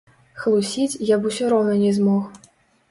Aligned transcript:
Хлусіць 0.45 0.99
я 1.13 1.21
б 1.21 1.31
усё 1.33 1.53
роўна 1.53 1.79
не 1.87 1.95
змог. 2.01 2.51